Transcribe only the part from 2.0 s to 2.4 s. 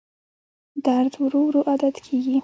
کېږي.